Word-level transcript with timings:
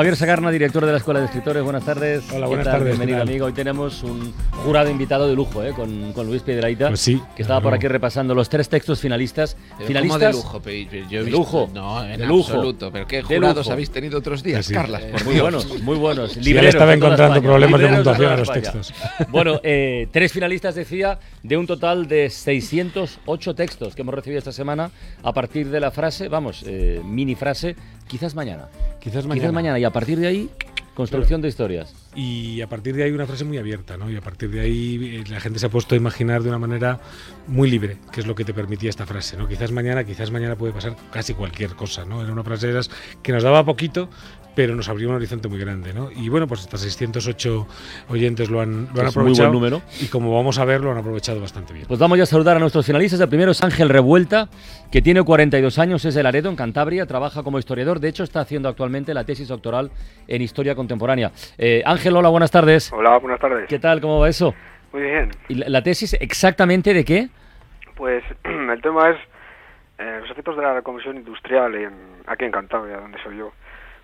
Javier 0.00 0.16
Sagarna, 0.16 0.50
director 0.50 0.86
de 0.86 0.92
la 0.92 0.96
Escuela 0.96 1.20
de 1.20 1.26
Escritores, 1.26 1.62
buenas 1.62 1.84
tardes. 1.84 2.24
Hola, 2.32 2.46
buenas 2.46 2.64
tardes. 2.64 2.86
Bienvenido, 2.86 3.20
amigo. 3.20 3.44
Hoy 3.44 3.52
tenemos 3.52 4.02
un 4.02 4.32
jurado 4.64 4.88
invitado 4.88 5.28
de 5.28 5.34
lujo, 5.34 5.62
¿eh? 5.62 5.74
con, 5.74 6.14
con 6.14 6.26
Luis 6.26 6.40
Piedraita, 6.40 6.88
Pues 6.88 7.00
sí, 7.00 7.20
que 7.36 7.42
estaba 7.42 7.60
por 7.60 7.74
aquí 7.74 7.86
repasando 7.86 8.34
los 8.34 8.48
tres 8.48 8.70
textos 8.70 8.98
finalistas. 8.98 9.58
Pero 9.76 9.88
finalistas 9.88 10.36
¿cómo 10.36 10.58
de 10.60 10.84
lujo, 10.84 10.90
yo 11.10 11.18
he 11.20 11.24
De 11.24 11.24
visto- 11.26 11.38
lujo, 11.38 11.70
No, 11.74 12.02
en 12.02 12.18
de 12.18 12.24
lujo, 12.26 12.50
absoluto. 12.54 12.90
Pero 12.90 13.06
qué 13.06 13.20
jurados 13.22 13.68
habéis 13.68 13.90
tenido 13.90 14.18
otros 14.20 14.42
días, 14.42 14.64
Sí. 14.64 14.72
Carlas. 14.72 15.02
Eh, 15.02 15.12
muy 15.26 15.38
buenos, 15.38 15.82
muy 15.82 15.98
buenos. 15.98 16.32
Sí, 16.32 16.40
Libreros 16.40 16.70
estaba 16.76 16.94
encontrando 16.94 17.42
problemas 17.42 17.78
de 17.82 17.88
puntuación 17.88 18.32
a 18.32 18.36
los 18.38 18.50
textos. 18.50 18.94
Bueno, 19.28 19.60
eh, 19.62 20.08
tres 20.10 20.32
finalistas, 20.32 20.76
decía, 20.76 21.18
de 21.42 21.58
un 21.58 21.66
total 21.66 22.08
de 22.08 22.30
608 22.30 23.54
textos 23.54 23.94
que 23.94 24.00
hemos 24.00 24.14
recibido 24.14 24.38
esta 24.38 24.52
semana 24.52 24.90
a 25.22 25.32
partir 25.34 25.68
de 25.68 25.78
la 25.78 25.90
frase, 25.90 26.28
vamos, 26.28 26.64
eh, 26.66 27.02
mini 27.04 27.34
frase, 27.34 27.76
quizás 28.10 28.34
mañana. 28.34 28.68
Quizás 28.98 29.24
mañana. 29.24 29.40
Quizás 29.40 29.52
mañana. 29.54 29.78
Y 29.78 29.84
a 29.84 29.92
partir 29.92 30.18
de 30.18 30.26
ahí, 30.26 30.50
construcción 30.94 31.40
de 31.40 31.48
historias. 31.48 31.94
Y 32.16 32.60
a 32.60 32.68
partir 32.68 32.96
de 32.96 33.04
ahí 33.04 33.12
una 33.12 33.24
frase 33.24 33.44
muy 33.44 33.56
abierta, 33.56 33.96
¿no? 33.96 34.10
Y 34.10 34.16
a 34.16 34.20
partir 34.20 34.50
de 34.50 34.60
ahí 34.60 35.20
eh, 35.20 35.30
la 35.30 35.38
gente 35.38 35.60
se 35.60 35.66
ha 35.66 35.68
puesto 35.68 35.94
a 35.94 35.96
imaginar 35.96 36.42
de 36.42 36.48
una 36.48 36.58
manera 36.58 36.98
muy 37.46 37.70
libre, 37.70 37.98
que 38.12 38.20
es 38.20 38.26
lo 38.26 38.34
que 38.34 38.44
te 38.44 38.52
permitía 38.52 38.90
esta 38.90 39.06
frase, 39.06 39.36
¿no? 39.36 39.46
Quizás 39.46 39.70
mañana, 39.70 40.02
quizás 40.02 40.32
mañana 40.32 40.56
puede 40.56 40.72
pasar 40.72 40.96
casi 41.12 41.34
cualquier 41.34 41.76
cosa, 41.76 42.04
¿no? 42.04 42.20
Era 42.20 42.32
una 42.32 42.42
frase 42.42 42.72
de 42.72 42.80
que 43.22 43.32
nos 43.32 43.44
daba 43.44 43.64
poquito, 43.64 44.10
pero 44.54 44.74
nos 44.74 44.88
abrió 44.88 45.08
un 45.08 45.14
horizonte 45.14 45.48
muy 45.48 45.58
grande, 45.58 45.92
¿no? 45.92 46.10
Y 46.10 46.28
bueno, 46.28 46.46
pues 46.46 46.60
hasta 46.60 46.76
608 46.76 47.66
oyentes 48.08 48.50
lo 48.50 48.60
han, 48.60 48.88
lo 48.94 49.00
han 49.00 49.06
es 49.08 49.16
muy 49.16 49.22
aprovechado. 49.22 49.48
buen 49.50 49.60
número. 49.60 49.82
Y 50.00 50.06
como 50.06 50.34
vamos 50.34 50.58
a 50.58 50.64
ver, 50.64 50.80
lo 50.80 50.90
han 50.90 50.98
aprovechado 50.98 51.40
bastante 51.40 51.72
bien. 51.72 51.86
Pues 51.86 52.00
vamos 52.00 52.18
ya 52.18 52.24
a 52.24 52.26
saludar 52.26 52.56
a 52.56 52.60
nuestros 52.60 52.84
finalistas. 52.84 53.20
El 53.20 53.28
primero 53.28 53.52
es 53.52 53.62
Ángel 53.62 53.88
Revuelta, 53.88 54.48
que 54.90 55.02
tiene 55.02 55.22
42 55.22 55.78
años, 55.78 56.04
es 56.04 56.14
de 56.14 56.22
Laredo, 56.22 56.50
en 56.50 56.56
Cantabria, 56.56 57.06
trabaja 57.06 57.42
como 57.42 57.58
historiador. 57.58 58.00
De 58.00 58.08
hecho, 58.08 58.24
está 58.24 58.40
haciendo 58.40 58.68
actualmente 58.68 59.14
la 59.14 59.24
tesis 59.24 59.48
doctoral 59.48 59.90
en 60.26 60.42
historia 60.42 60.74
contemporánea. 60.74 61.32
Eh, 61.58 61.82
Ángel, 61.86 62.16
hola, 62.16 62.28
buenas 62.28 62.50
tardes. 62.50 62.92
Hola, 62.92 63.18
buenas 63.18 63.40
tardes. 63.40 63.68
¿Qué 63.68 63.78
tal? 63.78 64.00
¿Cómo 64.00 64.20
va 64.20 64.28
eso? 64.28 64.54
Muy 64.92 65.02
bien. 65.02 65.30
¿Y 65.48 65.54
la, 65.54 65.68
la 65.68 65.82
tesis 65.82 66.14
exactamente 66.20 66.92
de 66.92 67.04
qué? 67.04 67.28
Pues 67.94 68.24
el 68.44 68.82
tema 68.82 69.10
es 69.10 69.16
eh, 69.98 70.18
los 70.22 70.30
efectos 70.30 70.56
de 70.56 70.62
la 70.62 70.74
reconversión 70.74 71.16
industrial 71.16 71.74
en, 71.74 71.92
aquí 72.26 72.44
en 72.44 72.50
Cantabria, 72.52 72.96
donde 72.96 73.22
soy 73.22 73.36
yo. 73.38 73.52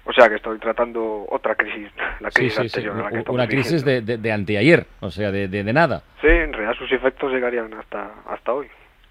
O 0.09 0.13
sea 0.13 0.29
que 0.29 0.37
estoy 0.37 0.59
tratando 0.59 1.27
otra 1.29 1.55
crisis, 1.57 1.91
la 2.21 2.31
crisis 2.31 2.59
anterior 2.61 2.95
a 3.01 3.11
la 3.11 3.23
que 3.25 3.31
Una 3.31 3.49
crisis 3.49 3.85
de, 3.85 4.01
de- 4.03 4.19
de 4.19 4.33
anteayer, 4.33 4.87
o 5.01 5.11
sea, 5.11 5.33
de, 5.33 5.49
de- 5.49 5.65
nada. 5.73 6.03
Sí, 6.21 6.29
en 6.29 6.53
realidad 6.53 6.75
sus 6.79 6.91
efectos 6.93 7.33
llegarían 7.33 7.75
hasta 7.75 8.11
hasta 8.29 8.53
hoy. 8.53 8.69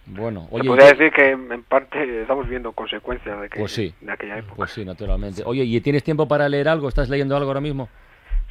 Bueno, 0.07 0.47
Se 0.49 0.55
oye, 0.55 0.67
podría 0.69 0.85
¿y 0.85 0.91
qué- 0.91 0.97
decir 0.97 1.13
que 1.13 1.29
en 1.31 1.63
parte 1.63 2.21
estamos 2.21 2.47
viendo 2.47 2.71
consecuencias 2.71 3.41
de, 3.41 3.49
que, 3.49 3.59
Pues 3.59 3.71
sí. 3.73 3.93
de 3.99 4.11
aquella 4.11 4.37
época. 4.37 4.55
Pues 4.55 4.71
sí, 4.71 4.85
naturalmente. 4.85 5.41
Oye, 5.45 5.63
¿y 5.63 5.81
tienes 5.81 6.03
tiempo 6.03 6.27
para 6.27 6.47
leer 6.47 6.69
algo? 6.69 6.87
¿Estás 6.87 7.09
leyendo 7.09 7.35
algo 7.35 7.49
ahora 7.49 7.59
mismo? 7.61 7.89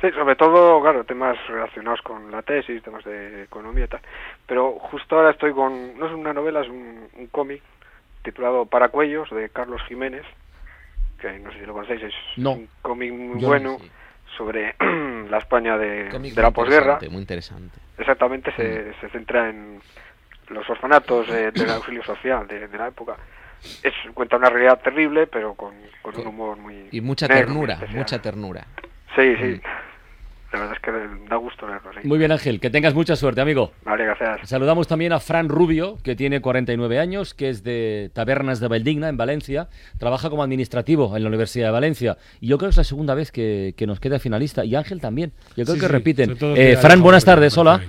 Sí, 0.00 0.10
sobre 0.10 0.34
todo, 0.36 0.82
claro, 0.82 1.04
temas 1.04 1.38
relacionados 1.46 2.02
con 2.02 2.30
la 2.30 2.42
tesis, 2.42 2.82
temas 2.82 3.04
de 3.04 3.44
economía 3.44 3.84
y 3.84 3.88
tal. 3.88 4.00
Pero 4.46 4.72
justo 4.80 5.16
ahora 5.16 5.30
estoy 5.30 5.52
con, 5.52 5.98
no 5.98 6.06
es 6.08 6.12
una 6.12 6.32
novela, 6.34 6.60
es 6.60 6.68
un, 6.68 7.06
un 7.16 7.26
cómic 7.28 7.62
titulado 8.22 8.66
Paracuellos 8.66 9.30
de 9.30 9.48
Carlos 9.48 9.80
Jiménez, 9.88 10.24
que 11.20 11.38
no 11.38 11.50
sé 11.52 11.60
si 11.60 11.66
lo 11.66 11.72
conocéis, 11.72 12.02
es 12.02 12.14
No. 12.36 12.52
un 12.52 12.68
cómic 12.82 13.12
muy 13.12 13.40
Yo 13.40 13.48
bueno 13.48 13.78
sí. 13.80 13.90
sobre 14.36 14.74
la 15.30 15.38
España 15.38 15.76
de, 15.78 16.10
de 16.10 16.42
la 16.42 16.50
posguerra. 16.50 16.98
Muy 17.10 17.20
interesante. 17.20 17.78
Exactamente, 17.98 18.52
se, 18.56 18.92
se 19.00 19.08
centra 19.10 19.48
en 19.48 19.80
los 20.48 20.68
orfanatos 20.68 21.28
eh, 21.30 21.50
del 21.52 21.70
auxilio 21.70 22.02
social 22.04 22.46
de, 22.46 22.68
de 22.68 22.78
la 22.78 22.88
época. 22.88 23.16
Es 23.82 23.94
cuenta 24.12 24.36
una 24.36 24.50
realidad 24.50 24.80
terrible, 24.82 25.26
pero 25.26 25.54
con, 25.54 25.74
con 26.02 26.14
un 26.20 26.26
humor 26.26 26.58
muy... 26.58 26.88
Y 26.92 27.00
mucha 27.00 27.26
negro, 27.26 27.46
ternura, 27.46 27.78
mucha 27.94 28.20
ternura. 28.20 28.66
Sí, 29.16 29.34
sí. 29.36 29.60
La 30.54 30.60
verdad 30.60 30.76
es 30.76 30.82
que 30.82 31.28
da 31.28 31.34
gusto 31.36 31.66
leerlo, 31.66 31.90
sí. 32.00 32.06
Muy 32.06 32.16
bien, 32.16 32.30
Ángel. 32.30 32.60
Que 32.60 32.70
tengas 32.70 32.94
mucha 32.94 33.16
suerte, 33.16 33.40
amigo. 33.40 33.72
Vale, 33.84 34.04
gracias. 34.04 34.48
Saludamos 34.48 34.86
también 34.86 35.12
a 35.12 35.18
Fran 35.18 35.48
Rubio, 35.48 35.98
que 36.04 36.14
tiene 36.14 36.40
49 36.40 37.00
años, 37.00 37.34
que 37.34 37.48
es 37.48 37.64
de 37.64 38.12
Tabernas 38.14 38.60
de 38.60 38.68
Valdigna, 38.68 39.08
en 39.08 39.16
Valencia. 39.16 39.66
Trabaja 39.98 40.30
como 40.30 40.44
administrativo 40.44 41.16
en 41.16 41.24
la 41.24 41.28
Universidad 41.28 41.66
de 41.66 41.72
Valencia. 41.72 42.16
Y 42.40 42.46
yo 42.46 42.58
creo 42.58 42.68
que 42.68 42.74
es 42.74 42.76
la 42.76 42.84
segunda 42.84 43.14
vez 43.16 43.32
que, 43.32 43.74
que 43.76 43.88
nos 43.88 43.98
queda 43.98 44.20
finalista. 44.20 44.64
Y 44.64 44.76
Ángel 44.76 45.00
también. 45.00 45.32
Yo 45.56 45.64
creo 45.64 45.74
Sí, 45.74 45.80
que 45.80 45.86
sí, 45.86 45.92
repiten. 45.92 46.36
Eh, 46.40 46.76
Fran, 46.80 47.02
buenas 47.02 47.24
tardes. 47.24 47.58
Hola. 47.58 47.80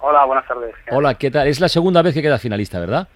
Hola, 0.00 0.24
buenas 0.26 0.46
tardes. 0.46 0.74
Hola, 0.90 1.14
¿qué 1.14 1.30
tal? 1.30 1.48
Es 1.48 1.58
la 1.58 1.68
segunda 1.70 2.02
vez 2.02 2.12
que 2.12 2.20
queda 2.20 2.38
finalista, 2.38 2.80
¿verdad? 2.80 3.08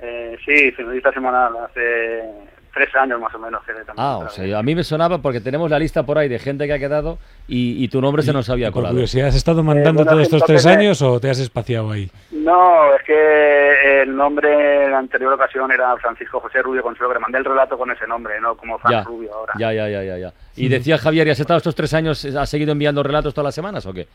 Eh, 0.00 0.36
sí, 0.44 0.70
finalista 0.72 1.12
semanal 1.12 1.52
hace 1.68 2.30
tres 2.76 2.94
años 2.94 3.18
más 3.20 3.34
o 3.34 3.38
menos. 3.38 3.62
Que 3.64 3.72
también 3.72 3.94
Ah, 3.96 4.18
o 4.18 4.28
sea, 4.28 4.58
a 4.58 4.62
mí 4.62 4.74
me 4.74 4.84
sonaba 4.84 5.18
porque 5.18 5.40
tenemos 5.40 5.70
la 5.70 5.78
lista 5.78 6.04
por 6.04 6.18
ahí 6.18 6.28
de 6.28 6.38
gente 6.38 6.66
que 6.66 6.72
ha 6.74 6.78
quedado 6.78 7.18
y, 7.48 7.82
y 7.82 7.88
tu 7.88 8.00
nombre 8.00 8.22
se 8.22 8.32
nos 8.32 8.48
había 8.50 8.66
por 8.68 8.74
colado. 8.74 8.94
curiosidad, 8.94 9.28
¿has 9.28 9.34
estado 9.34 9.62
mandando 9.64 10.04
bueno, 10.04 10.10
todos 10.10 10.22
estos 10.22 10.42
tres 10.44 10.66
eh, 10.66 10.70
años 10.70 11.00
o 11.02 11.18
te 11.18 11.30
has 11.30 11.38
espaciado 11.38 11.90
ahí? 11.90 12.10
No, 12.30 12.94
es 12.94 13.02
que 13.04 14.02
el 14.02 14.14
nombre 14.14 14.84
en 14.84 14.92
la 14.92 14.98
anterior 14.98 15.32
ocasión 15.32 15.72
era 15.72 15.96
Francisco 15.96 16.38
José 16.40 16.60
Rubio 16.62 16.82
Consuelo, 16.82 17.08
que 17.10 17.14
le 17.14 17.20
mandé 17.20 17.38
el 17.38 17.44
relato 17.44 17.76
con 17.78 17.90
ese 17.90 18.06
nombre, 18.06 18.40
no 18.40 18.56
como 18.56 18.78
Fran 18.78 18.92
Ya, 18.92 19.02
Rubio 19.04 19.34
ahora. 19.34 19.54
ya, 19.58 19.72
ya, 19.72 19.88
ya, 19.88 20.02
ya, 20.04 20.18
ya. 20.18 20.32
Y 20.54 20.68
decía 20.68 20.98
Javier, 20.98 21.26
¿y 21.26 21.30
has 21.30 21.40
estado 21.40 21.58
estos 21.58 21.74
tres 21.74 21.92
años, 21.94 22.24
has 22.24 22.48
seguido 22.48 22.72
enviando 22.72 23.02
relatos 23.02 23.34
todas 23.34 23.46
las 23.46 23.54
semanas 23.54 23.84
o 23.86 23.92
qué? 23.92 24.06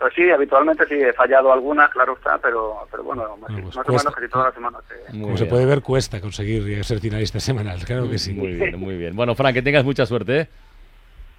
Pues 0.00 0.14
sí, 0.14 0.30
habitualmente 0.30 0.86
sí, 0.88 0.94
he 0.94 1.12
fallado 1.12 1.52
algunas, 1.52 1.90
claro 1.90 2.14
está, 2.14 2.38
pero, 2.38 2.86
pero 2.90 3.04
bueno, 3.04 3.36
más, 3.36 3.50
pues 3.52 3.76
más 3.76 3.86
o 3.86 3.92
menos 3.92 4.14
casi 4.14 4.28
todas 4.28 4.46
las 4.46 4.54
semanas. 4.54 4.80
eh. 4.90 5.10
Como 5.20 5.36
se 5.36 5.44
puede 5.44 5.66
ver, 5.66 5.82
cuesta 5.82 6.20
conseguir 6.22 6.82
ser 6.84 7.00
finalista 7.00 7.38
semanal, 7.38 7.84
claro 7.84 8.08
que 8.08 8.16
sí. 8.18 8.32
Muy 8.32 8.52
bien, 8.54 8.80
muy 8.80 8.96
bien. 8.96 9.14
Bueno, 9.20 9.34
Fran, 9.34 9.52
que 9.52 9.60
tengas 9.60 9.84
mucha 9.84 10.06
suerte, 10.06 10.40
¿eh? 10.40 10.48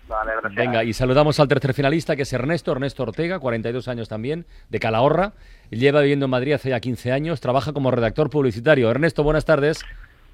Vale, 0.08 0.32
gracias. 0.34 0.54
Venga, 0.56 0.84
y 0.84 0.94
saludamos 0.94 1.40
al 1.40 1.48
tercer 1.48 1.74
finalista, 1.74 2.16
que 2.16 2.22
es 2.22 2.34
Ernesto, 2.34 2.72
Ernesto 2.74 3.02
Ortega, 3.04 3.40
42 3.40 3.88
años 3.88 4.08
también, 4.10 4.46
de 4.70 4.80
Calahorra. 4.80 5.32
Lleva 5.72 6.02
viviendo 6.02 6.26
en 6.26 6.30
Madrid 6.32 6.54
hace 6.54 6.70
ya 6.70 6.80
15 6.80 7.12
años, 7.14 7.42
trabaja 7.42 7.74
como 7.74 7.90
redactor 7.90 8.30
publicitario. 8.30 8.92
Ernesto, 8.92 9.24
buenas 9.24 9.46
tardes. 9.46 9.84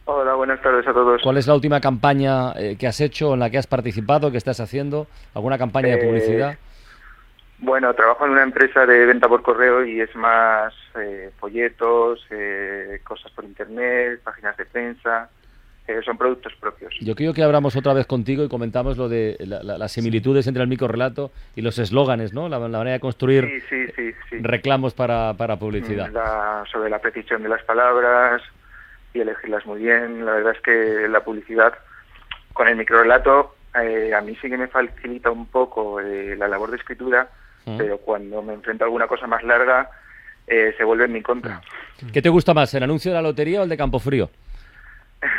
Hola, 0.05 0.33
buenas 0.33 0.61
tardes 0.61 0.85
a 0.87 0.93
todos. 0.93 1.21
¿Cuál 1.21 1.37
es 1.37 1.47
la 1.47 1.53
última 1.53 1.79
campaña 1.79 2.53
eh, 2.57 2.75
que 2.77 2.87
has 2.87 2.99
hecho, 2.99 3.35
en 3.35 3.39
la 3.39 3.49
que 3.49 3.57
has 3.57 3.67
participado, 3.67 4.31
que 4.31 4.37
estás 4.37 4.59
haciendo? 4.59 5.07
¿Alguna 5.33 5.57
campaña 5.57 5.89
de 5.89 6.01
Eh, 6.01 6.05
publicidad? 6.07 6.57
Bueno, 7.59 7.93
trabajo 7.95 8.25
en 8.25 8.31
una 8.33 8.43
empresa 8.43 8.85
de 8.85 9.05
venta 9.05 9.27
por 9.27 9.41
correo 9.41 9.83
y 9.83 9.99
es 9.99 10.15
más 10.15 10.73
eh, 10.95 11.31
folletos, 11.39 12.23
eh, 12.29 12.99
cosas 13.03 13.31
por 13.31 13.45
internet, 13.45 14.21
páginas 14.23 14.55
de 14.57 14.65
prensa, 14.65 15.29
eh, 15.87 16.01
son 16.05 16.17
productos 16.19 16.53
propios. 16.59 16.93
Yo 17.01 17.15
creo 17.15 17.33
que 17.33 17.41
hablamos 17.41 17.75
otra 17.75 17.93
vez 17.93 18.05
contigo 18.05 18.43
y 18.43 18.49
comentamos 18.49 18.97
lo 18.97 19.09
de 19.09 19.37
la- 19.39 19.63
la- 19.63 19.77
las 19.79 19.91
similitudes 19.91 20.45
entre 20.45 20.61
el 20.61 20.69
microrelato 20.69 21.31
y 21.55 21.61
los 21.61 21.79
eslóganes, 21.79 22.31
¿no? 22.31 22.47
La, 22.47 22.59
la 22.59 22.67
manera 22.77 22.91
de 22.93 22.99
construir 22.99 23.63
Sí, 23.69 23.87
sí, 23.95 24.13
sí, 24.29 24.37
reclamos 24.41 24.93
para, 24.93 25.33
para 25.35 25.57
publicidad. 25.57 26.11
Sobre 26.71 26.89
la 26.91 26.99
precisión 26.99 27.41
de 27.41 27.49
las 27.49 27.63
palabras 27.63 28.41
y 29.13 29.21
elegirlas 29.21 29.65
muy 29.65 29.79
bien. 29.79 30.25
La 30.25 30.33
verdad 30.33 30.53
es 30.55 30.61
que 30.61 31.07
la 31.07 31.23
publicidad 31.23 31.73
con 32.53 32.67
el 32.67 32.75
microrelato 32.75 33.55
eh, 33.81 34.13
a 34.13 34.21
mí 34.21 34.35
sí 34.41 34.49
que 34.49 34.57
me 34.57 34.67
facilita 34.67 35.31
un 35.31 35.47
poco 35.47 35.99
eh, 36.01 36.35
la 36.37 36.47
labor 36.47 36.69
de 36.71 36.77
escritura, 36.77 37.29
Mm. 37.67 37.77
pero 37.77 37.97
cuando 37.97 38.41
me 38.41 38.53
enfrento 38.53 38.83
a 38.83 38.87
alguna 38.87 39.07
cosa 39.07 39.27
más 39.27 39.43
larga 39.43 39.89
eh, 40.47 40.73
se 40.77 40.83
vuelve 40.85 41.05
en 41.05 41.11
mi 41.11 41.21
contra. 41.21 41.61
¿Qué 42.13 42.21
te 42.21 42.29
gusta 42.29 42.53
más, 42.53 42.73
el 42.73 42.83
anuncio 42.83 43.11
de 43.11 43.15
la 43.15 43.21
lotería 43.21 43.59
o 43.59 43.63
el 43.63 43.69
de 43.69 43.77
Campofrío? 43.77 44.29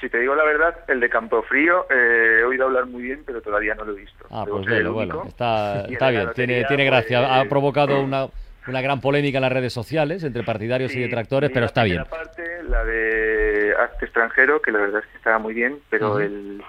Si 0.00 0.10
te 0.10 0.18
digo 0.18 0.34
la 0.34 0.44
verdad, 0.44 0.74
el 0.88 1.00
de 1.00 1.08
Campofrío 1.08 1.86
eh, 1.88 2.40
he 2.40 2.44
oído 2.44 2.66
hablar 2.66 2.84
muy 2.84 3.02
bien, 3.04 3.22
pero 3.24 3.40
todavía 3.40 3.74
no 3.74 3.86
lo 3.86 3.92
he 3.92 4.00
visto. 4.00 4.26
Ah, 4.30 4.42
Debo 4.44 4.60
pues 4.62 4.86
bueno, 4.92 5.22
está, 5.26 5.76
la 5.76 5.86
bien, 5.86 5.98
tiene, 5.98 6.24
lotería, 6.24 6.66
tiene 6.66 6.84
gracia. 6.84 7.20
pues, 7.20 7.30
Ha 7.32 7.48
provocado 7.48 8.00
una, 8.04 8.26
una 8.66 8.80
gran 8.82 9.00
polémica 9.00 9.38
en 9.38 9.42
las 9.42 9.52
redes 9.52 9.72
sociales 9.72 10.22
entre 10.22 10.42
partidarios 10.42 10.94
y 10.94 11.00
detractores, 11.00 11.48
pero 11.50 11.60
la 11.62 11.66
está 11.68 11.84
bien. 11.84 12.04
primera 12.04 12.24
parte, 12.24 12.62
la 12.68 12.84
de 12.84 13.74
arte 13.78 14.04
extranjero, 14.04 14.60
que 14.60 14.72
la 14.72 14.80
verdad 14.80 15.00
es 15.02 15.10
que 15.10 15.16
estaba 15.16 15.38
muy 15.38 15.54
bien, 15.54 15.78
pero 15.88 16.20
el, 16.20 16.62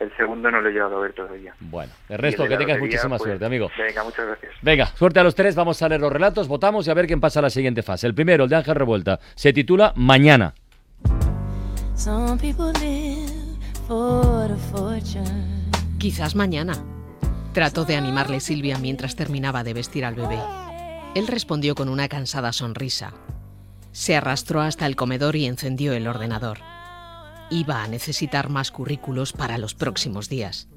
el 0.00 0.16
segundo 0.16 0.50
no 0.50 0.60
lo 0.62 0.68
he 0.70 0.72
llegado 0.72 0.96
a 0.96 1.00
ver 1.00 1.12
todavía. 1.12 1.54
Bueno, 1.60 1.92
el 2.08 2.18
que 2.18 2.26
de 2.26 2.30
la 2.30 2.36
tengas 2.38 2.58
lotería, 2.58 2.78
muchísima 2.78 3.18
pues, 3.18 3.28
suerte, 3.28 3.44
amigo. 3.44 3.70
Venga, 3.76 4.02
muchas 4.02 4.26
gracias. 4.26 4.52
Venga, 4.62 4.86
suerte 4.86 5.20
a 5.20 5.22
los 5.22 5.34
tres, 5.34 5.54
vamos 5.54 5.80
a 5.82 5.88
leer 5.88 6.00
los 6.00 6.10
relatos, 6.10 6.48
votamos 6.48 6.88
y 6.88 6.90
a 6.90 6.94
ver 6.94 7.06
quién 7.06 7.20
pasa 7.20 7.40
a 7.40 7.42
la 7.42 7.50
siguiente 7.50 7.82
fase. 7.82 8.06
El 8.06 8.14
primero, 8.14 8.44
el 8.44 8.50
de 8.50 8.56
Ángel 8.56 8.74
Revuelta, 8.74 9.20
se 9.34 9.52
titula 9.52 9.92
Mañana. 9.96 10.54
Some 11.94 12.38
people 12.38 12.72
live 12.80 13.30
for 13.86 14.50
a 14.50 14.56
fortune. 14.72 15.70
Quizás 15.98 16.34
mañana. 16.34 16.72
Trató 17.52 17.84
de 17.84 17.96
animarle 17.96 18.40
Silvia 18.40 18.78
mientras 18.78 19.16
terminaba 19.16 19.64
de 19.64 19.74
vestir 19.74 20.06
al 20.06 20.14
bebé. 20.14 20.38
Él 21.14 21.26
respondió 21.26 21.74
con 21.74 21.90
una 21.90 22.08
cansada 22.08 22.52
sonrisa. 22.52 23.12
Se 23.92 24.16
arrastró 24.16 24.62
hasta 24.62 24.86
el 24.86 24.96
comedor 24.96 25.36
y 25.36 25.44
encendió 25.44 25.92
el 25.92 26.06
ordenador. 26.06 26.69
Iba 27.50 27.82
a 27.82 27.88
necesitar 27.88 28.48
más 28.48 28.70
currículos 28.70 29.32
para 29.32 29.58
los 29.58 29.74
próximos 29.74 30.28
días. 30.28 30.68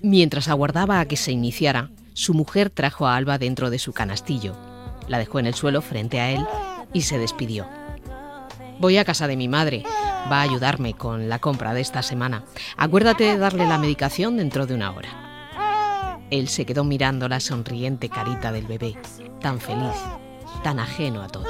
Mientras 0.00 0.48
aguardaba 0.48 1.00
a 1.00 1.06
que 1.06 1.16
se 1.16 1.32
iniciara, 1.32 1.90
su 2.14 2.32
mujer 2.32 2.70
trajo 2.70 3.06
a 3.06 3.16
Alba 3.16 3.38
dentro 3.38 3.70
de 3.70 3.78
su 3.78 3.92
canastillo, 3.92 4.56
la 5.08 5.18
dejó 5.18 5.38
en 5.38 5.46
el 5.46 5.54
suelo 5.54 5.82
frente 5.82 6.20
a 6.20 6.30
él 6.30 6.46
y 6.92 7.02
se 7.02 7.18
despidió. 7.18 7.68
Voy 8.78 8.98
a 8.98 9.04
casa 9.04 9.26
de 9.26 9.36
mi 9.36 9.48
madre. 9.48 9.82
Va 10.30 10.40
a 10.40 10.42
ayudarme 10.42 10.94
con 10.94 11.28
la 11.28 11.38
compra 11.38 11.72
de 11.72 11.80
esta 11.80 12.02
semana. 12.02 12.44
Acuérdate 12.76 13.24
de 13.24 13.38
darle 13.38 13.66
la 13.66 13.78
medicación 13.78 14.36
dentro 14.36 14.66
de 14.66 14.74
una 14.74 14.90
hora. 14.90 16.18
Él 16.30 16.48
se 16.48 16.66
quedó 16.66 16.82
mirando 16.82 17.28
la 17.28 17.38
sonriente 17.38 18.08
carita 18.08 18.50
del 18.50 18.66
bebé, 18.66 18.96
tan 19.40 19.60
feliz, 19.60 19.94
tan 20.64 20.80
ajeno 20.80 21.22
a 21.22 21.28
todo. 21.28 21.44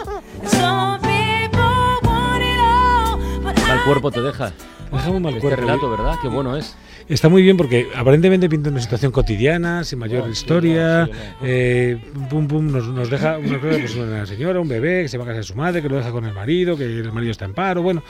Cuerpo 3.87 4.11
te 4.11 4.21
deja. 4.21 4.53
Muy 4.91 5.21
mal 5.21 5.37
Este 5.37 5.57
relato, 5.57 5.91
¿verdad? 5.91 6.15
Qué 6.23 6.29
bueno 6.29 6.57
es. 6.57 6.77
Está 7.09 7.29
muy 7.29 7.43
bien 7.43 7.57
porque 7.57 7.87
aparentemente 7.95 8.49
pinta 8.49 8.69
una 8.71 8.81
situación 8.81 9.13
cotidiana, 9.13 9.85
sin 9.85 9.99
mayor 10.01 10.21
No, 10.21 10.27
sí, 10.27 10.33
historia. 10.33 11.01
no, 11.01 11.07
sí, 11.07 11.13
no. 11.13 11.47
eh, 11.47 11.99
pum, 12.29 12.49
pum, 12.49 12.73
nos, 12.73 12.89
nos 12.89 13.09
deja 13.11 13.39
una, 13.39 13.61
pues 13.61 13.95
una 13.95 14.27
señora, 14.27 14.59
un 14.59 14.67
bebé 14.69 15.03
que 15.03 15.09
se 15.09 15.17
va 15.17 15.23
a 15.23 15.27
casa 15.29 15.39
de 15.39 15.43
su 15.45 15.55
madre, 15.55 15.83
que 15.83 15.89
lo 15.89 15.97
deja 15.97 16.11
con 16.11 16.25
el 16.25 16.33
marido, 16.33 16.77
que 16.77 16.85
el 16.85 17.13
marido 17.13 17.31
está 17.31 17.45
en 17.45 17.55
paro. 17.55 17.83
Bueno, 17.83 18.03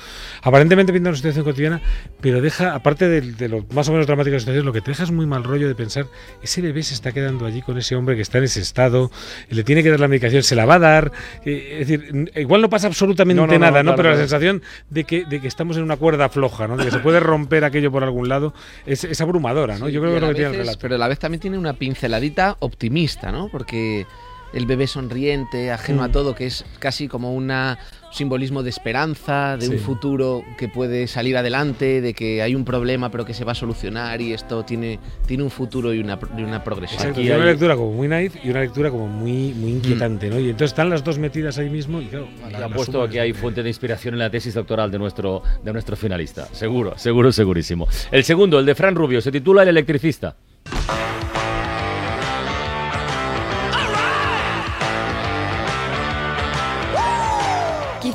aparentemente 0.42 0.94
pinta 0.94 1.10
una 1.10 1.16
situación 1.16 1.44
cotidiana, 1.44 1.82
pero 2.22 2.40
deja, 2.40 2.74
aparte 2.74 3.06
de, 3.08 3.20
de 3.20 3.48
lo 3.48 3.66
más 3.74 3.86
o 3.88 3.92
menos 3.92 4.06
dramático 4.06 4.30
de 4.32 4.36
la 4.36 4.40
situación, 4.40 4.64
lo 4.64 4.72
que 4.72 4.80
te 4.80 4.92
deja 4.92 5.02
es 5.04 5.10
muy 5.10 5.26
mal 5.26 5.44
rollo 5.44 5.68
de 5.68 5.74
pensar: 5.74 6.06
ese 6.42 6.62
bebé 6.62 6.82
se 6.82 6.94
está 6.94 7.12
quedando 7.12 7.44
allí 7.44 7.60
con 7.60 7.76
ese 7.76 7.96
hombre 7.96 8.16
que 8.16 8.22
está 8.22 8.38
en 8.38 8.44
ese 8.44 8.60
estado, 8.62 9.10
le 9.50 9.62
tiene 9.62 9.82
que 9.82 9.90
dar 9.90 10.00
la 10.00 10.08
medicación, 10.08 10.42
se 10.42 10.54
la 10.56 10.64
va 10.64 10.76
a 10.76 10.78
dar. 10.78 11.12
eh, 11.44 11.78
es 11.82 11.88
decir, 11.88 12.32
igual 12.34 12.62
no 12.62 12.70
pasa 12.70 12.86
absolutamente 12.86 13.58
nada, 13.58 13.82
¿no? 13.82 13.90
claro, 13.90 13.96
pero 13.96 14.10
la 14.10 14.16
sensación 14.16 14.62
de 14.88 15.04
que, 15.04 15.26
de 15.26 15.40
que 15.42 15.48
estamos 15.48 15.76
en 15.76 15.82
una 15.82 15.96
cuerda 15.98 16.30
floja, 16.30 16.65
¿no? 16.68 16.76
De 16.76 16.84
que 16.84 16.90
se 16.90 16.98
puede 16.98 17.20
romper 17.20 17.64
aquello 17.64 17.90
por 17.90 18.04
algún 18.04 18.28
lado, 18.28 18.54
es, 18.86 19.04
es 19.04 19.20
abrumadora, 19.20 19.78
¿no? 19.78 19.86
Sí, 19.86 19.92
Yo 19.92 20.00
creo 20.00 20.12
que 20.12 20.16
es 20.16 20.22
lo 20.22 20.28
que 20.28 20.34
tiene 20.34 20.50
el 20.50 20.56
relato. 20.58 20.78
Pero 20.80 20.94
a 20.94 20.98
la 20.98 21.08
vez 21.08 21.18
también 21.18 21.40
tiene 21.40 21.58
una 21.58 21.74
pinceladita 21.74 22.56
optimista, 22.60 23.32
¿no? 23.32 23.48
Porque 23.48 24.06
el 24.52 24.66
bebé 24.66 24.86
sonriente, 24.86 25.70
ajeno 25.70 26.02
a 26.02 26.08
Mm. 26.08 26.12
todo, 26.12 26.34
que 26.34 26.46
es 26.46 26.64
casi 26.78 27.08
como 27.08 27.34
una- 27.34 27.78
un 28.06 28.12
simbolismo 28.14 28.62
de 28.62 28.70
esperanza, 28.70 29.56
de 29.58 29.66
Sí. 29.66 29.72
un 29.72 29.78
futuro 29.78 30.42
que 30.56 30.68
puede 30.68 31.06
salir 31.08 31.36
adelante, 31.36 32.00
de 32.00 32.14
que 32.14 32.40
hay 32.40 32.54
un 32.54 32.64
problema 32.64 33.10
pero 33.10 33.24
que 33.26 33.34
se 33.34 33.44
va 33.44 33.52
a 33.52 33.54
solucionar 33.54 34.20
y 34.22 34.32
esto 34.32 34.64
tiene, 34.64 34.98
tiene 35.26 35.42
un 35.42 35.50
futuro 35.50 35.92
y 35.92 35.98
una, 35.98 36.18
y 36.38 36.42
una 36.42 36.62
progresión. 36.64 37.00
Exacto, 37.00 37.20
Aquí 37.20 37.30
una 37.30 37.44
lectura 37.44 37.76
como 37.76 37.92
muy 37.92 38.08
naif 38.08 38.36
y 38.42 38.48
una 38.50 38.60
lectura 38.60 38.90
como 38.90 39.06
muy, 39.08 39.52
muy 39.52 39.72
inquietante, 39.72 40.30
¿no? 40.30 40.38
Y 40.38 40.44
entonces 40.50 40.70
están 40.70 40.88
las 40.88 41.02
dos 41.04 41.18
metidas 41.18 41.58
ahí 41.58 41.68
mismo 41.68 42.00
y 42.00 42.06
claro, 42.06 42.28
Y 42.48 42.52
la- 42.52 42.58
ha 42.58 42.60
la 42.62 42.68
puesto 42.70 42.92
suma 42.92 43.08
que 43.10 43.20
hay 43.20 43.32
fuente 43.34 43.62
de 43.62 43.68
inspiración 43.68 44.14
en 44.14 44.20
la 44.20 44.30
tesis 44.30 44.54
doctoral 44.54 44.90
de 44.90 44.98
nuestro, 44.98 45.42
de 45.62 45.72
nuestro 45.72 45.96
finalista. 45.96 46.46
Seguro, 46.52 46.96
seguro, 46.96 47.32
segurísimo. 47.32 47.86
El 48.10 48.24
segundo, 48.24 48.58
el 48.60 48.64
de 48.66 48.74
Fran 48.74 48.94
Rubio, 48.94 49.20
se 49.20 49.30
titula 49.32 49.62
El 49.64 49.68
electricista. 49.68 50.36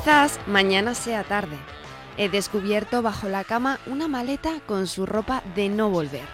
Quizás 0.03 0.39
mañana 0.47 0.95
sea 0.95 1.23
tarde. 1.23 1.57
He 2.17 2.27
descubierto 2.27 3.03
bajo 3.03 3.29
la 3.29 3.43
cama 3.43 3.79
una 3.85 4.07
maleta 4.07 4.59
con 4.65 4.87
su 4.87 5.05
ropa 5.05 5.43
de 5.53 5.69
no 5.69 5.91
volver. 5.91 6.25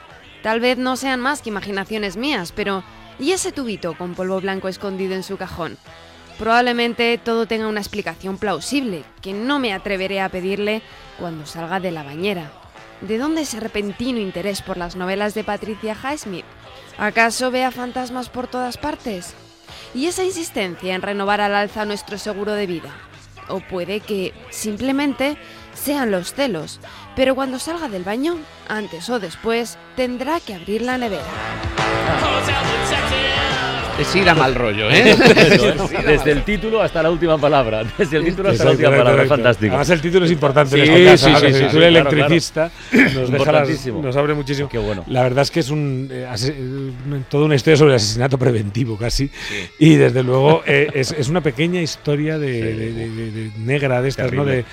Tal 0.41 0.61
vez 0.61 0.77
no 0.77 0.95
sean 0.95 1.19
más 1.19 1.41
que 1.41 1.49
imaginaciones 1.49 2.15
mías, 2.15 2.53
pero 2.53 2.85
¿y 3.19 3.31
ese 3.31 3.51
tubito 3.51 3.97
con 3.97 4.15
polvo 4.15 4.39
blanco 4.39 4.69
escondido 4.69 5.15
en 5.15 5.23
su 5.23 5.35
cajón? 5.35 5.77
Probablemente 6.39 7.19
todo 7.21 7.45
tenga 7.45 7.67
una 7.67 7.81
explicación 7.81 8.37
plausible, 8.37 9.03
que 9.21 9.33
no 9.33 9.59
me 9.59 9.73
atreveré 9.73 10.21
a 10.21 10.29
pedirle 10.29 10.81
cuando 11.19 11.45
salga 11.45 11.81
de 11.81 11.91
la 11.91 12.03
bañera. 12.03 12.49
¿De 13.01 13.17
dónde 13.17 13.41
ese 13.41 13.59
repentino 13.59 14.19
interés 14.19 14.61
por 14.61 14.77
las 14.77 14.95
novelas 14.95 15.33
de 15.33 15.43
Patricia 15.43 15.93
Highsmith? 15.93 16.45
¿Acaso 16.97 17.51
vea 17.51 17.71
fantasmas 17.71 18.29
por 18.29 18.47
todas 18.47 18.77
partes? 18.77 19.33
¿Y 19.93 20.05
esa 20.05 20.23
insistencia 20.23 20.95
en 20.95 21.01
renovar 21.01 21.41
al 21.41 21.53
alza 21.53 21.83
nuestro 21.83 22.17
seguro 22.17 22.53
de 22.53 22.65
vida? 22.65 23.06
O 23.49 23.59
puede 23.59 23.99
que 23.99 24.33
simplemente 24.49 25.37
sean 25.73 26.11
los 26.11 26.33
celos, 26.33 26.79
pero 27.15 27.35
cuando 27.35 27.59
salga 27.59 27.87
del 27.87 28.03
baño, 28.03 28.37
antes 28.67 29.09
o 29.09 29.19
después, 29.19 29.77
tendrá 29.95 30.39
que 30.39 30.53
abrir 30.53 30.81
la 30.81 30.97
nevera. 30.97 31.23
Es 33.99 34.15
ir 34.15 34.29
a 34.29 34.35
mal 34.35 34.53
rollo, 34.53 34.89
¿eh? 34.91 35.15
Desde 36.05 36.31
el 36.31 36.43
título 36.43 36.81
hasta 36.83 37.01
la 37.01 37.09
última 37.09 37.37
palabra. 37.39 37.83
Desde 37.97 38.17
el 38.17 38.25
título 38.25 38.49
hasta 38.49 38.65
la 38.65 38.71
última 38.71 38.89
palabra. 38.91 39.25
Fantástico. 39.25 39.71
Además 39.71 39.89
el 39.89 40.01
título 40.01 40.25
es 40.25 40.31
importante 40.31 40.75
Sí, 40.85 40.91
en 40.91 41.05
caso, 41.05 41.27
sí, 41.27 41.33
sí, 41.35 41.41
sí, 41.47 41.53
sí, 41.53 41.63
titule 41.65 41.89
claro, 41.89 42.09
electricista, 42.11 42.71
nos 43.15 43.31
deja 43.31 43.51
las- 43.51 43.87
nos 43.87 44.15
abre 44.15 44.33
muchísimo. 44.35 44.69
Qué 44.69 44.77
bueno. 44.77 45.03
La 45.07 45.23
verdad 45.23 45.41
es 45.41 45.51
que 45.51 45.61
es 45.61 45.69
un 45.71 46.09
eh, 46.11 46.27
eh, 46.47 47.21
toda 47.27 47.45
una 47.45 47.55
historia 47.55 47.75
sobre 47.77 47.91
el 47.93 47.95
asesinato 47.95 48.37
preventivo 48.37 48.97
casi 48.97 49.31
y 49.79 49.95
desde 49.95 50.21
luego 50.23 50.61
eh, 50.67 50.89
es, 50.93 51.11
es 51.11 51.27
una 51.29 51.41
pequeña 51.41 51.81
historia 51.81 52.37
de, 52.37 52.51
de- 52.51 52.93
de- 52.93 53.09
de- 53.09 53.31
de 53.31 53.51
negra 53.57 54.01
de 54.03 54.09
estas, 54.09 54.31
¿no? 54.31 54.45
De, 54.45 54.63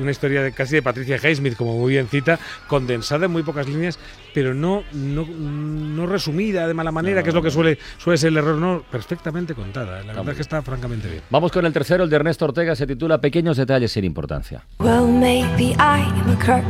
una 0.00 0.10
historia 0.10 0.42
de, 0.42 0.50
casi 0.52 0.74
de 0.74 0.82
Patricia 0.82 1.16
Highsmith, 1.22 1.54
como 1.56 1.78
muy 1.78 1.92
bien 1.92 2.08
cita, 2.08 2.38
condensada 2.66 3.26
en 3.26 3.30
muy 3.30 3.44
pocas 3.44 3.68
líneas, 3.68 3.98
pero 4.32 4.52
no, 4.52 4.82
no, 4.92 5.24
no 5.26 6.06
resumida 6.06 6.66
de 6.66 6.74
mala 6.74 6.90
manera, 6.90 7.20
No, 7.20 7.22
que 7.22 7.28
es 7.28 7.34
lo 7.34 7.42
que 7.42 7.50
suele, 7.50 7.78
suele 7.98 8.18
ser 8.18 8.28
el 8.30 8.38
error, 8.38 8.56
no, 8.64 8.82
perfectamente 8.82 9.54
contada. 9.54 10.02
La 10.02 10.14
verdad 10.14 10.30
es 10.30 10.36
que 10.36 10.42
está 10.42 10.62
francamente 10.62 11.08
bien. 11.08 11.22
Vamos 11.30 11.52
con 11.52 11.66
el 11.66 11.72
tercero, 11.72 12.04
el 12.04 12.10
de 12.10 12.16
Ernesto 12.16 12.46
Ortega, 12.46 12.74
se 12.74 12.86
titula 12.86 13.20
Pequeños 13.20 13.56
detalles 13.56 13.92
sin 13.92 14.04
importancia. 14.04 14.64
Well, 14.78 15.06
maybe 15.06 15.72
I 15.72 16.00
am 16.02 16.30
a 16.30 16.38
crook 16.38 16.64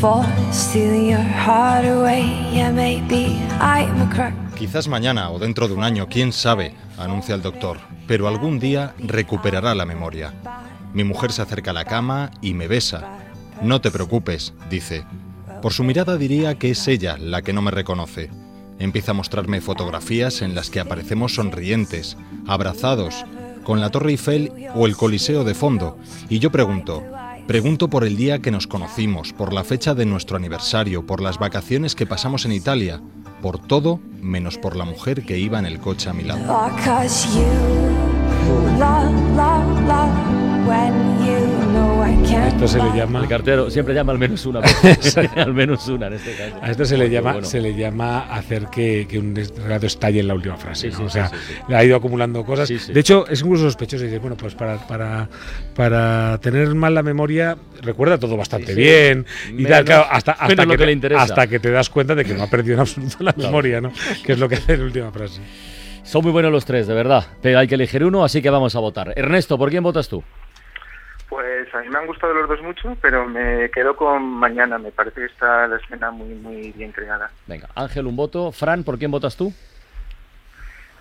for 0.00 0.24
stealing 0.52 1.10
your 1.10 1.20
heart 1.20 1.84
away. 1.86 2.24
Yeah, 2.52 2.72
maybe 2.72 3.38
I 3.60 3.84
am 3.84 4.02
a 4.02 4.10
crook. 4.10 4.32
Quizás 4.56 4.88
mañana 4.88 5.30
o 5.30 5.38
dentro 5.38 5.68
de 5.68 5.74
un 5.74 5.84
año, 5.84 6.08
quién 6.08 6.32
sabe, 6.32 6.74
anuncia 6.98 7.36
el 7.36 7.42
doctor, 7.42 7.78
pero 8.08 8.26
algún 8.26 8.58
día 8.58 8.94
recuperará 8.98 9.74
la 9.74 9.86
memoria. 9.86 10.34
Mi 10.92 11.04
mujer 11.04 11.30
se 11.30 11.42
acerca 11.42 11.70
a 11.70 11.74
la 11.74 11.84
cama 11.84 12.32
y 12.40 12.54
me 12.54 12.66
besa. 12.66 13.04
No 13.62 13.80
te 13.80 13.92
preocupes, 13.92 14.54
dice. 14.68 15.04
Por 15.62 15.72
su 15.72 15.84
mirada 15.84 16.16
diría 16.16 16.56
que 16.56 16.70
es 16.70 16.88
ella 16.88 17.16
la 17.18 17.42
que 17.42 17.52
no 17.52 17.62
me 17.62 17.70
reconoce. 17.70 18.30
Empieza 18.78 19.10
a 19.10 19.14
mostrarme 19.14 19.60
fotografías 19.60 20.42
en 20.42 20.54
las 20.54 20.70
que 20.70 20.80
aparecemos 20.80 21.34
sonrientes, 21.34 22.16
abrazados, 22.46 23.24
con 23.64 23.80
la 23.80 23.90
Torre 23.90 24.10
Eiffel 24.12 24.52
o 24.74 24.86
el 24.86 24.96
Coliseo 24.96 25.44
de 25.44 25.54
fondo, 25.54 25.98
y 26.28 26.38
yo 26.38 26.50
pregunto, 26.50 27.02
Pregunto 27.48 27.88
por 27.88 28.04
el 28.04 28.18
día 28.18 28.40
que 28.40 28.50
nos 28.50 28.66
conocimos, 28.66 29.32
por 29.32 29.54
la 29.54 29.64
fecha 29.64 29.94
de 29.94 30.04
nuestro 30.04 30.36
aniversario, 30.36 31.06
por 31.06 31.22
las 31.22 31.38
vacaciones 31.38 31.94
que 31.94 32.04
pasamos 32.04 32.44
en 32.44 32.52
Italia, 32.52 33.00
por 33.40 33.58
todo 33.58 34.00
menos 34.20 34.58
por 34.58 34.76
la 34.76 34.84
mujer 34.84 35.24
que 35.24 35.38
iba 35.38 35.58
en 35.58 35.64
el 35.64 35.78
coche 35.78 36.10
a 36.10 36.12
mi 36.12 36.24
lado. 36.24 36.44
Esto 42.58 42.66
se 42.66 42.82
le 42.82 42.90
llama 42.98 43.20
El 43.20 43.28
cartero 43.28 43.70
siempre 43.70 43.94
llama 43.94 44.10
al 44.10 44.18
menos 44.18 44.44
una 44.44 44.58
vez. 44.82 45.16
al 45.36 45.54
menos 45.54 45.86
una 45.86 46.08
en 46.08 46.14
este 46.14 46.34
caso. 46.34 46.56
A 46.60 46.72
esto 46.72 46.84
se 46.84 46.98
le 46.98 47.08
llama, 47.08 47.34
bueno. 47.34 47.46
se 47.46 47.60
le 47.60 47.72
llama 47.72 48.34
hacer 48.34 48.66
que, 48.66 49.06
que 49.08 49.16
un 49.16 49.32
relato 49.36 49.86
estalle 49.86 50.18
en 50.18 50.26
la 50.26 50.34
última 50.34 50.56
frase. 50.56 50.90
Sí, 50.90 50.92
¿no? 50.92 50.96
sí, 50.98 51.04
o 51.04 51.08
sea, 51.08 51.28
sí, 51.28 51.72
ha 51.72 51.84
ido 51.84 51.94
acumulando 51.94 52.44
cosas. 52.44 52.68
De 52.68 52.98
hecho, 52.98 53.28
es 53.28 53.42
incluso 53.42 53.62
sospechoso. 53.62 54.02
Dices, 54.02 54.20
bueno, 54.20 54.36
pues 54.36 54.56
para, 54.56 54.76
para, 54.88 55.28
para 55.76 56.36
tener 56.38 56.74
mal 56.74 56.94
la 56.94 57.04
memoria, 57.04 57.56
recuerda 57.80 58.18
todo 58.18 58.36
bastante 58.36 58.74
bien. 58.74 59.24
Y 59.56 59.64
tal, 59.64 59.84
claro, 59.84 60.06
hasta, 60.10 60.32
hasta, 60.32 60.64
que 60.64 60.72
que 60.72 60.78
te, 60.78 60.86
le 60.86 60.92
interesa. 60.92 61.22
hasta 61.22 61.46
que 61.46 61.60
te 61.60 61.70
das 61.70 61.88
cuenta 61.88 62.16
de 62.16 62.24
que 62.24 62.34
no 62.34 62.42
ha 62.42 62.50
perdido 62.50 62.74
en 62.74 62.80
absoluto 62.80 63.18
la 63.20 63.34
memoria, 63.36 63.80
¿no? 63.80 63.92
Que 64.26 64.32
es 64.32 64.38
lo 64.40 64.48
que 64.48 64.56
hace 64.56 64.72
en 64.72 64.80
la 64.80 64.86
última 64.86 65.12
frase. 65.12 65.40
Son 66.02 66.22
muy 66.24 66.32
buenos 66.32 66.50
los 66.50 66.64
tres, 66.64 66.88
de 66.88 66.94
verdad. 66.94 67.24
Pero 67.40 67.60
hay 67.60 67.68
que 67.68 67.76
elegir 67.76 68.04
uno, 68.04 68.24
así 68.24 68.42
que 68.42 68.50
vamos 68.50 68.74
a 68.74 68.80
votar. 68.80 69.12
Ernesto, 69.14 69.56
¿por 69.56 69.70
quién 69.70 69.84
votas 69.84 70.08
tú? 70.08 70.24
Pues 71.28 71.72
a 71.74 71.80
mí 71.80 71.88
me 71.88 71.98
han 71.98 72.06
gustado 72.06 72.32
los 72.32 72.48
dos 72.48 72.62
mucho, 72.62 72.96
pero 73.02 73.26
me 73.26 73.70
quedo 73.70 73.94
con 73.94 74.22
mañana. 74.22 74.78
Me 74.78 74.90
parece 74.90 75.20
que 75.20 75.26
está 75.26 75.66
la 75.66 75.76
escena 75.76 76.10
muy, 76.10 76.34
muy 76.34 76.72
bien 76.72 76.92
creada. 76.92 77.30
Venga, 77.46 77.68
Ángel, 77.74 78.06
un 78.06 78.16
voto. 78.16 78.50
Fran, 78.50 78.82
¿por 78.82 78.98
quién 78.98 79.10
votas 79.10 79.36
tú? 79.36 79.52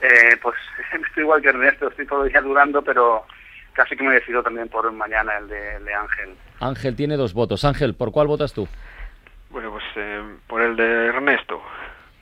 Eh, 0.02 0.38
pues 0.42 0.56
estoy 1.08 1.24
igual 1.24 1.42
que 1.42 1.50
Ernesto, 1.50 1.88
estoy 1.88 2.06
todavía 2.06 2.42
dudando, 2.42 2.82
pero 2.82 3.26
casi 3.74 3.96
que 3.96 4.04
me 4.04 4.14
decido 4.14 4.44
también 4.44 4.68
por 4.68 4.92
mañana 4.92 5.38
el 5.38 5.48
de, 5.48 5.76
el 5.76 5.86
de 5.86 5.94
Ángel. 5.94 6.36
Ángel 6.60 6.96
tiene 6.96 7.16
dos 7.16 7.34
votos. 7.34 7.64
Ángel, 7.64 7.94
¿por 7.94 8.12
cuál 8.12 8.28
votas 8.28 8.54
tú? 8.54 8.68
Bueno, 9.50 9.72
pues 9.72 9.84
eh, 9.96 10.22
por 10.48 10.62
el 10.62 10.76
de 10.76 11.08
Ernesto. 11.08 11.62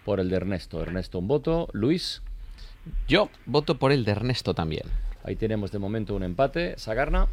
Por 0.04 0.20
el 0.20 0.30
de 0.30 0.36
Ernesto. 0.36 0.82
Ernesto, 0.82 1.18
un 1.18 1.28
voto. 1.28 1.68
Luis. 1.74 2.22
Yo 3.08 3.30
voto 3.46 3.80
por 3.80 3.92
el 3.92 4.06
de 4.06 4.12
Ernesto 4.12 4.54
también. 4.54 4.84
Ahí 5.24 5.36
tenemos 5.36 5.72
de 5.72 5.80
momento 5.80 6.14
un 6.14 6.22
empate. 6.22 6.78
Sagarna, 6.78 7.28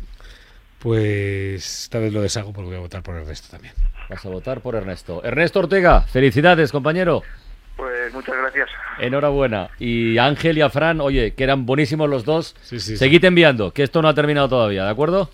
Pues 0.82 1.84
esta 1.84 2.00
vez 2.00 2.12
lo 2.12 2.20
deshago 2.20 2.52
porque 2.52 2.68
voy 2.68 2.76
a 2.76 2.80
votar 2.80 3.02
por 3.04 3.14
el 3.14 3.24
resto 3.24 3.48
también. 3.50 3.72
vas 4.10 4.24
a 4.26 4.28
votar 4.28 4.60
por 4.60 4.74
Ernesto. 4.74 5.22
Ernesto 5.24 5.60
Ortega, 5.60 6.00
felicidades, 6.00 6.72
compañero. 6.72 7.22
Pues 7.76 8.12
muchas 8.12 8.36
gracias. 8.36 8.68
Enhorabuena. 8.98 9.70
Y 9.78 10.18
Ángel 10.18 10.58
y 10.58 10.60
a 10.60 10.70
Fran, 10.70 11.00
oye, 11.00 11.34
que 11.34 11.44
eran 11.44 11.66
buenísimos 11.66 12.10
los 12.10 12.24
dos. 12.24 12.56
Sí, 12.62 12.80
sí, 12.80 12.92
sí. 12.92 12.96
Seguid 12.96 13.24
enviando, 13.24 13.72
que 13.72 13.84
esto 13.84 14.02
no 14.02 14.08
ha 14.08 14.14
terminado 14.14 14.48
todavía, 14.48 14.84
¿de 14.84 14.90
acuerdo? 14.90 15.30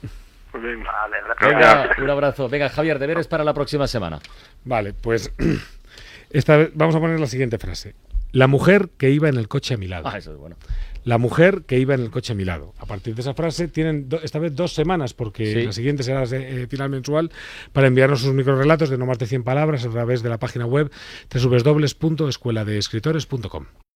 Pues 0.52 0.62
bien. 0.62 0.82
Vale, 0.84 1.16
gracias. 1.24 1.50
Venga, 1.50 1.90
un 2.02 2.10
abrazo. 2.10 2.48
Venga, 2.50 2.68
Javier, 2.68 2.98
deberes 2.98 3.26
para 3.26 3.42
la 3.42 3.54
próxima 3.54 3.86
semana. 3.86 4.20
Vale, 4.64 4.92
pues 4.92 5.32
esta 6.30 6.58
vez 6.58 6.70
vamos 6.74 6.94
a 6.94 7.00
poner 7.00 7.18
la 7.18 7.26
siguiente 7.26 7.56
frase. 7.58 7.94
La 8.32 8.46
mujer 8.46 8.90
que 8.98 9.10
iba 9.10 9.28
en 9.28 9.36
el 9.36 9.48
coche 9.48 9.74
a 9.74 9.78
mi 9.78 9.88
lado. 9.88 10.06
Ah, 10.08 10.18
eso 10.18 10.32
es 10.32 10.38
bueno. 10.38 10.56
La 11.04 11.16
mujer 11.16 11.62
que 11.66 11.78
iba 11.78 11.94
en 11.94 12.02
el 12.02 12.10
coche 12.10 12.34
a 12.34 12.36
mi 12.36 12.44
lado. 12.44 12.74
A 12.78 12.84
partir 12.84 13.14
de 13.14 13.22
esa 13.22 13.32
frase 13.32 13.68
tienen 13.68 14.10
do- 14.10 14.20
esta 14.22 14.38
vez 14.38 14.54
dos 14.54 14.74
semanas, 14.74 15.14
porque 15.14 15.52
Sí. 15.54 15.62
la 15.64 15.72
siguiente 15.72 16.02
será 16.02 16.24
eh, 16.24 16.66
final 16.68 16.90
mensual, 16.90 17.30
para 17.72 17.86
enviarnos 17.86 18.20
sus 18.20 18.34
microrelatos 18.34 18.90
de 18.90 18.98
no 18.98 19.06
más 19.06 19.18
de 19.18 19.26
100 19.26 19.44
palabras 19.44 19.86
a 19.86 19.90
través 19.90 20.22
de 20.22 20.28
la 20.28 20.38
página 20.38 20.66
web 20.66 20.90
www.escueladeescritores.com. 21.32 23.64